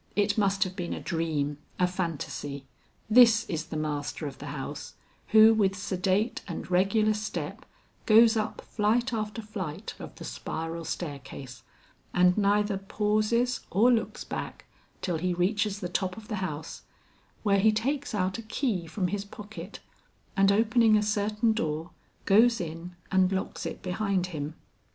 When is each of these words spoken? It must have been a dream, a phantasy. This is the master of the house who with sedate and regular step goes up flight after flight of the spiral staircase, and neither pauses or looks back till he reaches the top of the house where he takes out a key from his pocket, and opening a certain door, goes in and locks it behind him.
It 0.15 0.35
must 0.35 0.63
have 0.63 0.75
been 0.75 0.95
a 0.95 0.99
dream, 0.99 1.59
a 1.77 1.85
phantasy. 1.85 2.65
This 3.07 3.47
is 3.47 3.65
the 3.65 3.77
master 3.77 4.25
of 4.25 4.39
the 4.39 4.47
house 4.47 4.95
who 5.27 5.53
with 5.53 5.75
sedate 5.75 6.41
and 6.47 6.71
regular 6.71 7.13
step 7.13 7.67
goes 8.07 8.35
up 8.35 8.61
flight 8.61 9.13
after 9.13 9.43
flight 9.43 9.93
of 9.99 10.15
the 10.15 10.23
spiral 10.23 10.85
staircase, 10.85 11.61
and 12.15 12.35
neither 12.35 12.79
pauses 12.79 13.59
or 13.69 13.91
looks 13.93 14.23
back 14.23 14.65
till 15.03 15.19
he 15.19 15.35
reaches 15.35 15.81
the 15.81 15.87
top 15.87 16.17
of 16.17 16.29
the 16.29 16.37
house 16.37 16.81
where 17.43 17.59
he 17.59 17.71
takes 17.71 18.15
out 18.15 18.39
a 18.39 18.41
key 18.41 18.87
from 18.87 19.09
his 19.09 19.23
pocket, 19.23 19.81
and 20.35 20.51
opening 20.51 20.97
a 20.97 21.03
certain 21.03 21.53
door, 21.53 21.91
goes 22.25 22.59
in 22.59 22.95
and 23.11 23.31
locks 23.31 23.67
it 23.67 23.83
behind 23.83 24.25
him. 24.33 24.55